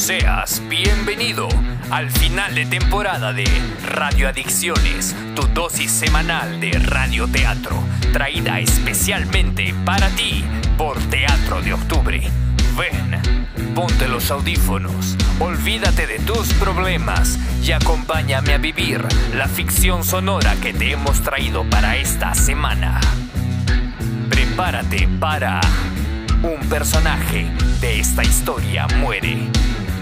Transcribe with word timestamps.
Seas 0.00 0.62
bienvenido 0.66 1.46
al 1.90 2.10
final 2.10 2.54
de 2.54 2.64
temporada 2.64 3.34
de 3.34 3.44
Radio 3.84 4.30
Adicciones, 4.30 5.14
tu 5.36 5.42
dosis 5.48 5.90
semanal 5.90 6.58
de 6.58 6.72
radioteatro, 6.72 7.76
traída 8.10 8.60
especialmente 8.60 9.74
para 9.84 10.08
ti 10.08 10.42
por 10.78 10.98
Teatro 11.10 11.60
de 11.60 11.74
Octubre. 11.74 12.22
Ven, 12.78 13.74
ponte 13.74 14.08
los 14.08 14.30
audífonos, 14.30 15.18
olvídate 15.38 16.06
de 16.06 16.18
tus 16.20 16.50
problemas 16.54 17.38
y 17.62 17.72
acompáñame 17.72 18.54
a 18.54 18.58
vivir 18.58 19.04
la 19.34 19.48
ficción 19.48 20.02
sonora 20.02 20.56
que 20.62 20.72
te 20.72 20.92
hemos 20.92 21.20
traído 21.20 21.68
para 21.68 21.98
esta 21.98 22.34
semana. 22.34 23.02
Prepárate 24.30 25.06
para 25.20 25.60
un 26.42 26.58
personaje 26.70 27.50
de 27.82 28.00
esta 28.00 28.22
historia 28.22 28.86
muere. 28.98 29.50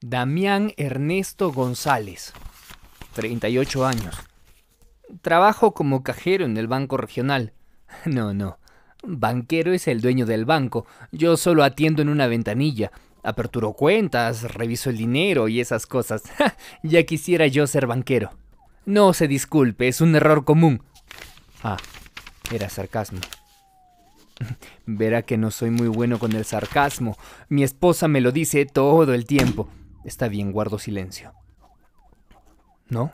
Damián 0.00 0.74
Ernesto 0.76 1.50
González. 1.50 2.32
38 3.14 3.84
años. 3.84 4.14
Trabajo 5.22 5.74
como 5.74 6.04
cajero 6.04 6.44
en 6.44 6.56
el 6.56 6.68
banco 6.68 6.96
regional. 6.96 7.52
No, 8.04 8.32
no. 8.32 8.58
Banquero 9.02 9.72
es 9.72 9.88
el 9.88 10.00
dueño 10.00 10.24
del 10.24 10.44
banco. 10.44 10.86
Yo 11.10 11.36
solo 11.36 11.64
atiendo 11.64 12.00
en 12.00 12.10
una 12.10 12.28
ventanilla. 12.28 12.92
Aperturo 13.24 13.72
cuentas, 13.72 14.54
reviso 14.54 14.88
el 14.88 14.98
dinero 14.98 15.48
y 15.48 15.60
esas 15.60 15.86
cosas. 15.86 16.22
ya 16.84 17.02
quisiera 17.02 17.48
yo 17.48 17.66
ser 17.66 17.88
banquero. 17.88 18.30
No 18.86 19.12
se 19.14 19.26
disculpe, 19.26 19.88
es 19.88 20.00
un 20.00 20.14
error 20.14 20.44
común. 20.44 20.84
Ah, 21.64 21.78
era 22.52 22.68
sarcasmo. 22.68 23.20
Verá 24.86 25.22
que 25.22 25.38
no 25.38 25.50
soy 25.50 25.70
muy 25.70 25.88
bueno 25.88 26.20
con 26.20 26.32
el 26.34 26.44
sarcasmo. 26.44 27.18
Mi 27.48 27.64
esposa 27.64 28.06
me 28.06 28.20
lo 28.20 28.30
dice 28.30 28.64
todo 28.64 29.12
el 29.12 29.26
tiempo. 29.26 29.68
Está 30.08 30.28
bien, 30.28 30.52
guardo 30.52 30.78
silencio. 30.78 31.34
¿No? 32.88 33.12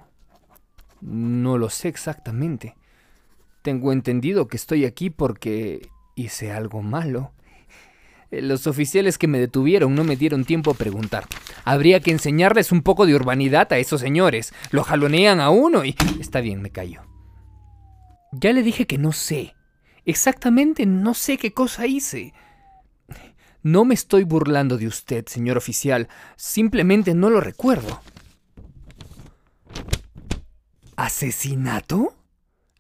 No 1.01 1.59
lo 1.59 1.69
sé 1.69 1.89
exactamente. 1.89 2.77
Tengo 3.63 3.93
entendido 3.93 4.47
que 4.47 4.57
estoy 4.57 4.85
aquí 4.85 5.11
porque 5.11 5.89
hice 6.15 6.53
algo 6.53 6.83
malo. 6.83 7.33
Eh, 8.31 8.43
Los 8.43 8.69
oficiales 8.69 9.19
que 9.19 9.27
me 9.27 9.41
detuvieron 9.41 9.97
no 9.97 10.05
me 10.05 10.15
dieron 10.15 10.45
tiempo 10.45 10.71
a 10.71 10.75
preguntar. 10.75 11.27
Habría 11.65 11.99
que 11.99 12.13
enseñarles 12.13 12.71
un 12.71 12.83
poco 12.83 13.07
de 13.07 13.17
urbanidad 13.17 13.73
a 13.73 13.79
esos 13.79 14.01
señores. 14.01 14.55
Lo 14.71 14.85
jalonean 14.85 15.41
a 15.41 15.51
uno 15.51 15.85
y... 15.85 15.97
Está 16.21 16.41
bien, 16.41 16.63
me 16.63 16.71
callo. 16.71 17.03
Ya 18.31 18.53
le 18.53 18.63
dije 18.63 18.87
que 18.87 18.99
no 18.99 19.11
sé. 19.11 19.57
Exactamente 20.05 20.87
no 20.87 21.15
sé 21.15 21.39
qué 21.39 21.53
cosa 21.53 21.89
hice. 21.89 22.35
No 23.65 23.87
me 23.87 23.95
estoy 23.95 24.25
burlando 24.25 24.77
de 24.77 24.87
usted, 24.87 25.27
señor 25.27 25.57
oficial. 25.57 26.09
Simplemente 26.37 27.15
no 27.15 27.31
lo 27.31 27.41
recuerdo. 27.41 28.03
¿Asesinato? 30.97 32.15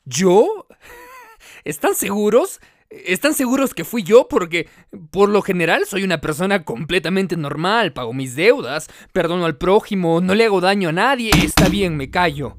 ¿Yo? 0.04 0.66
¿Están 1.64 1.94
seguros? 1.94 2.60
¿Están 2.90 3.32
seguros 3.32 3.72
que 3.72 3.84
fui 3.84 4.02
yo? 4.02 4.28
Porque, 4.28 4.68
por 5.10 5.30
lo 5.30 5.40
general, 5.40 5.86
soy 5.86 6.04
una 6.04 6.20
persona 6.20 6.64
completamente 6.66 7.38
normal. 7.38 7.94
Pago 7.94 8.12
mis 8.12 8.36
deudas, 8.36 8.90
perdono 9.14 9.46
al 9.46 9.56
prójimo, 9.56 10.20
no 10.20 10.34
le 10.34 10.44
hago 10.44 10.60
daño 10.60 10.90
a 10.90 10.92
nadie. 10.92 11.30
Está 11.30 11.70
bien, 11.70 11.96
me 11.96 12.10
callo. 12.10 12.58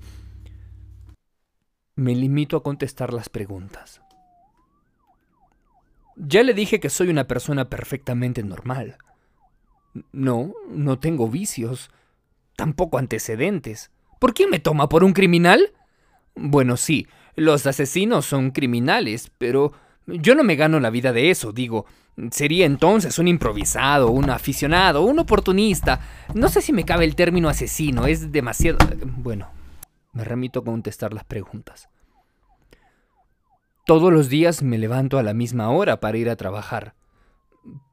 Me 1.95 2.15
limito 2.15 2.57
a 2.57 2.63
contestar 2.63 3.13
las 3.13 3.29
preguntas. 3.29 4.01
Ya 6.15 6.43
le 6.43 6.53
dije 6.53 6.79
que 6.79 6.89
soy 6.89 7.09
una 7.09 7.27
persona 7.27 7.69
perfectamente 7.69 8.43
normal. 8.43 8.97
No, 10.11 10.53
no 10.69 10.99
tengo 10.99 11.29
vicios, 11.29 11.89
tampoco 12.55 12.97
antecedentes. 12.97 13.91
¿Por 14.19 14.33
qué 14.33 14.47
me 14.47 14.59
toma 14.59 14.89
por 14.89 15.03
un 15.03 15.13
criminal? 15.13 15.73
Bueno, 16.35 16.77
sí, 16.77 17.07
los 17.35 17.65
asesinos 17.67 18.25
son 18.25 18.51
criminales, 18.51 19.31
pero 19.37 19.73
yo 20.07 20.35
no 20.35 20.43
me 20.43 20.55
gano 20.55 20.79
la 20.79 20.89
vida 20.89 21.13
de 21.13 21.29
eso, 21.31 21.51
digo. 21.51 21.85
Sería 22.31 22.65
entonces 22.65 23.19
un 23.19 23.27
improvisado, 23.27 24.09
un 24.09 24.29
aficionado, 24.29 25.01
un 25.01 25.19
oportunista. 25.19 25.99
No 26.33 26.47
sé 26.47 26.61
si 26.61 26.71
me 26.71 26.85
cabe 26.85 27.03
el 27.03 27.15
término 27.15 27.49
asesino, 27.49 28.05
es 28.05 28.31
demasiado... 28.31 28.77
Bueno, 29.17 29.49
me 30.13 30.23
remito 30.23 30.59
a 30.59 30.63
contestar 30.63 31.13
las 31.13 31.25
preguntas. 31.25 31.89
Todos 33.85 34.11
los 34.11 34.29
días 34.29 34.63
me 34.63 34.79
levanto 34.79 35.19
a 35.19 35.23
la 35.23 35.35
misma 35.35 35.69
hora 35.69 35.99
para 35.99 36.17
ir 36.17 36.27
a 36.27 36.35
trabajar, 36.35 36.95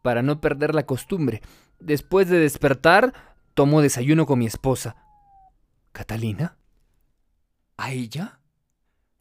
para 0.01 0.23
no 0.23 0.41
perder 0.41 0.75
la 0.75 0.87
costumbre. 0.87 1.43
Después 1.81 2.31
de 2.31 2.39
despertar, 2.39 3.13
tomo 3.53 3.83
desayuno 3.83 4.25
con 4.25 4.39
mi 4.39 4.47
esposa. 4.47 4.97
¿Catalina? 5.93 6.57
¿A 7.77 7.93
ella? 7.93 8.41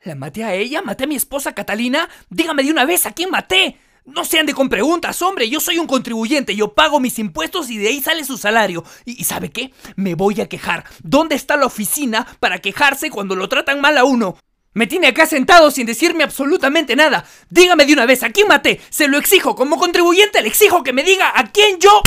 ¿La 0.04 0.16
maté 0.16 0.46
a 0.46 0.54
ella? 0.54 0.82
¿Maté 0.82 1.04
a 1.04 1.08
mi 1.08 1.16
esposa 1.16 1.54
Catalina? 1.54 2.08
Dígame 2.30 2.64
de 2.64 2.72
una 2.72 2.86
vez 2.86 3.06
a 3.06 3.12
quién 3.12 3.32
maté. 3.32 3.78
No 4.06 4.24
se 4.24 4.40
ande 4.40 4.54
con 4.54 4.70
preguntas, 4.70 5.22
hombre. 5.22 5.50
Yo 5.50 5.60
soy 5.60 5.78
un 5.78 5.88
contribuyente. 5.88 6.56
Yo 6.56 6.74
pago 6.74 7.02
mis 7.02 7.20
impuestos 7.20 7.70
y 7.70 7.80
de 7.80 7.90
ahí 7.90 8.02
sale 8.02 8.24
su 8.24 8.38
salario. 8.38 8.86
¿Y, 9.04 9.20
y 9.20 9.26
sabe 9.26 9.52
qué? 9.52 9.74
Me 9.98 10.16
voy 10.16 10.40
a 10.40 10.48
quejar. 10.48 10.86
¿Dónde 11.04 11.36
está 11.36 11.58
la 11.58 11.66
oficina 11.66 12.26
para 12.40 12.60
quejarse 12.60 13.10
cuando 13.10 13.36
lo 13.36 13.50
tratan 13.50 13.82
mal 13.82 13.98
a 13.98 14.06
uno? 14.06 14.38
Me 14.74 14.88
tiene 14.88 15.08
acá 15.08 15.26
sentado 15.26 15.70
sin 15.70 15.86
decirme 15.86 16.24
absolutamente 16.24 16.96
nada. 16.96 17.26
Dígame 17.50 17.86
de 17.86 17.94
una 17.94 18.06
vez, 18.06 18.24
¿a 18.24 18.30
quién 18.30 18.48
maté? 18.48 18.80
Se 18.90 19.08
lo 19.08 19.18
exijo. 19.18 19.56
Como 19.56 19.78
contribuyente 19.78 20.42
le 20.42 20.48
exijo 20.48 20.84
que 20.84 20.94
me 20.94 21.04
diga 21.04 21.38
a 21.38 21.52
quién 21.52 21.80
yo... 21.80 22.02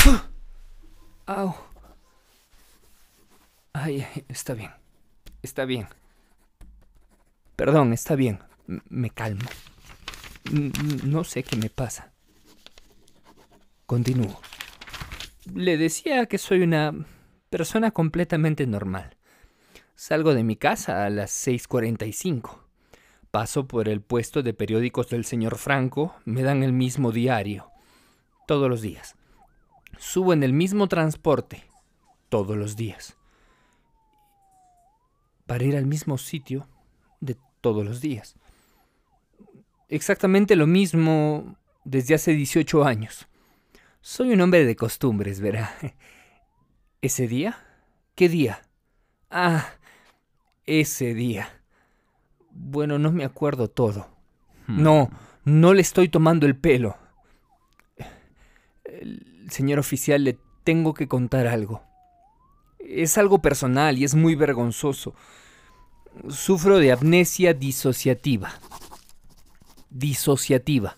Au. 1.27 1.55
Ay, 3.73 4.07
está 4.29 4.53
bien. 4.53 4.71
Está 5.43 5.65
bien. 5.65 5.87
Perdón, 7.55 7.93
está 7.93 8.15
bien. 8.15 8.39
Me 8.89 9.11
calmo. 9.11 9.47
No 11.03 11.23
sé 11.23 11.43
qué 11.43 11.55
me 11.55 11.69
pasa. 11.69 12.11
Continúo. 13.85 14.39
Le 15.53 15.77
decía 15.77 16.25
que 16.25 16.39
soy 16.39 16.61
una 16.61 16.93
persona 17.49 17.91
completamente 17.91 18.65
normal. 18.65 19.15
Salgo 19.95 20.33
de 20.33 20.43
mi 20.43 20.57
casa 20.57 21.05
a 21.05 21.09
las 21.09 21.31
6.45. 21.47 22.59
Paso 23.31 23.67
por 23.67 23.87
el 23.87 24.01
puesto 24.01 24.43
de 24.43 24.53
periódicos 24.53 25.09
del 25.09 25.23
señor 25.23 25.57
Franco, 25.57 26.15
me 26.25 26.43
dan 26.43 26.63
el 26.63 26.73
mismo 26.73 27.11
diario. 27.11 27.71
Todos 28.45 28.69
los 28.69 28.81
días. 28.81 29.15
Subo 29.97 30.33
en 30.33 30.43
el 30.43 30.51
mismo 30.51 30.87
transporte. 30.87 31.63
Todos 32.27 32.57
los 32.57 32.75
días. 32.75 33.17
Para 35.45 35.63
ir 35.63 35.77
al 35.77 35.85
mismo 35.85 36.17
sitio 36.17 36.67
de 37.21 37.37
todos 37.61 37.85
los 37.85 38.01
días. 38.01 38.35
Exactamente 39.87 40.57
lo 40.57 40.67
mismo 40.67 41.57
desde 41.85 42.15
hace 42.15 42.33
18 42.33 42.83
años. 42.83 43.27
Soy 44.01 44.33
un 44.33 44.41
hombre 44.41 44.65
de 44.65 44.75
costumbres, 44.75 45.39
verá. 45.39 45.73
¿Ese 47.01 47.27
día? 47.27 47.65
¿Qué 48.15 48.27
día? 48.27 48.61
Ah, 49.29 49.67
ese 50.65 51.13
día. 51.13 51.61
Bueno, 52.51 52.99
no 52.99 53.11
me 53.11 53.25
acuerdo 53.25 53.69
todo. 53.69 54.07
No, 54.67 55.11
no 55.43 55.73
le 55.73 55.81
estoy 55.81 56.09
tomando 56.09 56.45
el 56.45 56.55
pelo. 56.55 56.97
El 58.83 59.47
señor 59.49 59.79
oficial, 59.79 60.23
le 60.23 60.39
tengo 60.63 60.93
que 60.93 61.07
contar 61.07 61.47
algo. 61.47 61.83
Es 62.79 63.17
algo 63.17 63.41
personal 63.41 63.97
y 63.97 64.03
es 64.03 64.15
muy 64.15 64.35
vergonzoso. 64.35 65.13
Sufro 66.29 66.77
de 66.77 66.91
amnesia 66.91 67.53
disociativa. 67.53 68.53
Disociativa. 69.89 70.97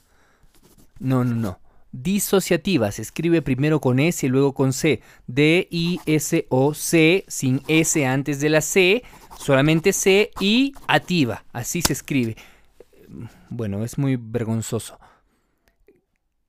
No, 0.99 1.23
no, 1.23 1.35
no. 1.35 1.66
Disociativa 2.03 2.91
se 2.91 3.01
escribe 3.01 3.41
primero 3.41 3.81
con 3.81 3.99
S 3.99 4.23
y 4.23 4.29
luego 4.29 4.53
con 4.53 4.71
C. 4.71 5.01
D-I-S-O-C, 5.25 7.25
sin 7.27 7.63
S 7.67 8.05
antes 8.05 8.39
de 8.39 8.49
la 8.49 8.61
C, 8.61 9.03
solamente 9.39 9.93
C 9.93 10.29
y 10.39 10.75
ativa. 10.87 11.43
Así 11.53 11.81
se 11.81 11.93
escribe. 11.93 12.37
Bueno, 13.49 13.83
es 13.83 13.97
muy 13.97 14.15
vergonzoso. 14.15 14.99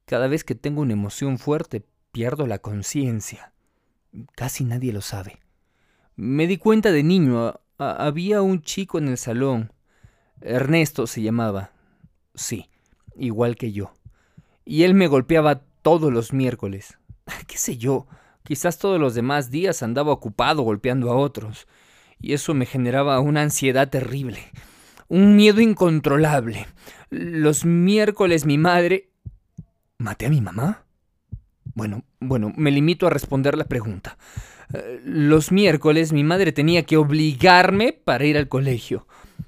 Cada 0.05 0.29
vez 0.29 0.45
que 0.45 0.55
tengo 0.55 0.83
una 0.83 0.93
emoción 0.93 1.39
fuerte, 1.39 1.83
pierdo 2.13 2.47
la 2.47 2.59
conciencia. 2.59 3.55
Casi 4.35 4.65
nadie 4.65 4.93
lo 4.93 5.01
sabe. 5.01 5.39
Me 6.15 6.47
di 6.47 6.59
cuenta 6.59 6.93
de 6.93 7.03
niño, 7.03 7.59
había 7.79 8.43
un 8.43 8.61
chico 8.61 8.99
en 8.99 9.09
el 9.09 9.17
salón. 9.17 9.73
Ernesto 10.43 11.07
se 11.07 11.23
llamaba. 11.23 11.73
Sí, 12.35 12.69
igual 13.17 13.57
que 13.57 13.73
yo. 13.73 13.95
Y 14.69 14.83
él 14.83 14.93
me 14.93 15.07
golpeaba 15.07 15.63
todos 15.81 16.13
los 16.13 16.35
miércoles. 16.35 16.99
¿Qué 17.47 17.57
sé 17.57 17.79
yo? 17.79 18.07
Quizás 18.45 18.79
todos 18.79 19.01
los 19.01 19.15
demás 19.15 19.51
días 19.51 19.83
andaba 19.83 20.13
ocupado 20.13 20.61
golpeando 20.63 21.11
a 21.11 21.17
otros. 21.17 21.67
Y 22.21 22.35
eso 22.35 22.53
me 22.53 22.67
generaba 22.67 23.19
una 23.21 23.41
ansiedad 23.41 23.89
terrible. 23.89 24.41
Un 25.09 25.37
miedo 25.37 25.63
incontrolable. 25.63 26.67
Los 27.09 27.65
miércoles 27.65 28.45
mi 28.45 28.59
madre... 28.59 29.09
¿Maté 29.97 30.27
a 30.27 30.31
mi 30.31 30.43
mamá? 30.43 30.85
Bueno, 31.75 32.05
bueno, 32.21 32.53
me 32.55 32.71
limito 32.71 33.07
a 33.07 33.11
responder 33.11 33.57
la 33.57 33.65
pregunta. 33.65 34.19
Eh, 34.75 35.01
los 35.03 35.51
miércoles 35.51 36.13
mi 36.13 36.25
madre 36.25 36.53
tenía 36.53 36.83
que 36.85 36.99
obligarme 36.99 37.95
para 37.95 38.27
ir 38.27 38.37
al 38.37 38.49
colegio. 38.49 39.07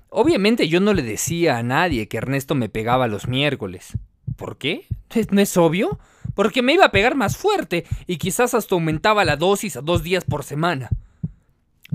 Obviamente 0.09 0.67
yo 0.67 0.81
no 0.81 0.95
le 0.95 1.03
decía 1.03 1.59
a 1.59 1.63
nadie 1.63 2.09
que 2.09 2.17
Ernesto 2.17 2.55
me 2.55 2.71
pegaba 2.71 3.07
los 3.07 3.29
miércoles. 3.29 3.99
¿Por 4.37 4.59
qué? 4.59 4.87
¿No 5.31 5.41
es 5.41 5.57
obvio? 5.57 5.99
Porque 6.35 6.63
me 6.63 6.75
iba 6.75 6.85
a 6.85 6.93
pegar 6.93 7.15
más 7.15 7.37
fuerte 7.37 7.85
y 8.07 8.19
quizás 8.19 8.55
hasta 8.55 8.75
aumentaba 8.75 9.25
la 9.25 9.37
dosis 9.37 9.77
a 9.77 9.81
dos 9.81 10.03
días 10.03 10.25
por 10.25 10.45
semana. 10.45 10.91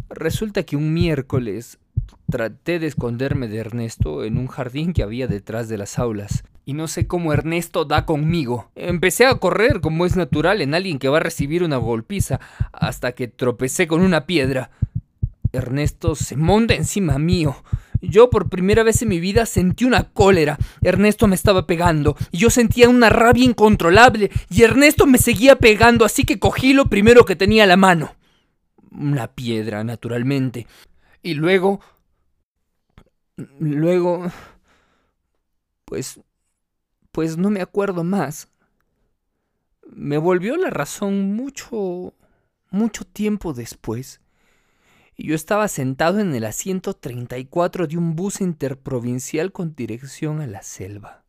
Resulta 0.09 0.63
que 0.63 0.75
un 0.75 0.93
miércoles 0.93 1.79
traté 2.29 2.79
de 2.79 2.87
esconderme 2.87 3.47
de 3.47 3.57
Ernesto 3.57 4.23
en 4.23 4.37
un 4.37 4.47
jardín 4.47 4.93
que 4.93 5.03
había 5.03 5.27
detrás 5.27 5.69
de 5.69 5.77
las 5.77 5.99
aulas. 5.99 6.43
Y 6.65 6.73
no 6.73 6.87
sé 6.87 7.05
cómo 7.05 7.31
Ernesto 7.31 7.85
da 7.85 8.05
conmigo. 8.05 8.71
Empecé 8.75 9.25
a 9.25 9.35
correr 9.35 9.81
como 9.81 10.05
es 10.05 10.15
natural 10.15 10.61
en 10.61 10.73
alguien 10.73 10.97
que 10.97 11.09
va 11.09 11.17
a 11.17 11.21
recibir 11.21 11.63
una 11.63 11.77
golpiza 11.77 12.39
hasta 12.71 13.11
que 13.11 13.27
tropecé 13.27 13.87
con 13.87 14.01
una 14.01 14.25
piedra. 14.25 14.71
Ernesto 15.51 16.15
se 16.15 16.35
monta 16.35 16.73
encima 16.73 17.19
mío. 17.19 17.55
Yo 18.09 18.29
por 18.29 18.49
primera 18.49 18.83
vez 18.83 19.01
en 19.01 19.09
mi 19.09 19.19
vida 19.19 19.45
sentí 19.45 19.85
una 19.85 20.11
cólera. 20.11 20.57
Ernesto 20.81 21.27
me 21.27 21.35
estaba 21.35 21.67
pegando 21.67 22.15
y 22.31 22.39
yo 22.39 22.49
sentía 22.49 22.89
una 22.89 23.09
rabia 23.09 23.45
incontrolable 23.45 24.31
y 24.49 24.63
Ernesto 24.63 25.05
me 25.05 25.17
seguía 25.17 25.57
pegando 25.57 26.05
así 26.05 26.23
que 26.23 26.39
cogí 26.39 26.73
lo 26.73 26.85
primero 26.85 27.25
que 27.25 27.35
tenía 27.35 27.63
a 27.63 27.67
la 27.67 27.77
mano. 27.77 28.15
Una 28.91 29.27
piedra, 29.27 29.83
naturalmente. 29.83 30.67
Y 31.21 31.33
luego... 31.33 31.81
Luego... 33.59 34.31
Pues 35.85 36.19
pues 37.15 37.37
no 37.37 37.49
me 37.49 37.61
acuerdo 37.61 38.03
más. 38.03 38.49
Me 39.87 40.17
volvió 40.17 40.57
la 40.57 40.69
razón 40.69 41.33
mucho, 41.33 42.13
mucho 42.71 43.05
tiempo 43.05 43.53
después. 43.53 44.19
Y 45.15 45.27
yo 45.27 45.35
estaba 45.35 45.67
sentado 45.67 46.19
en 46.19 46.35
el 46.35 46.45
asiento 46.45 46.93
34 46.93 47.87
de 47.87 47.97
un 47.97 48.15
bus 48.15 48.41
interprovincial 48.41 49.51
con 49.51 49.75
dirección 49.75 50.41
a 50.41 50.47
la 50.47 50.61
selva. 50.61 51.23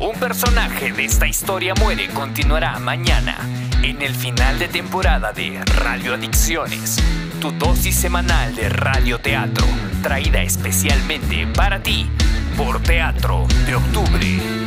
Un 0.00 0.20
personaje 0.20 0.92
de 0.92 1.04
esta 1.04 1.26
historia 1.26 1.74
muere 1.74 2.08
continuará 2.10 2.78
mañana 2.78 3.38
en 3.82 4.02
el 4.02 4.14
final 4.14 4.58
de 4.58 4.68
temporada 4.68 5.32
de 5.32 5.64
Radio 5.64 6.14
Adicciones 6.14 7.02
tu 7.44 7.50
dosis 7.52 7.94
semanal 7.94 8.54
de 8.54 8.70
radioteatro, 8.70 9.66
traída 10.02 10.40
especialmente 10.40 11.46
para 11.46 11.82
ti 11.82 12.08
por 12.56 12.82
Teatro 12.82 13.46
de 13.66 13.74
Octubre. 13.74 14.63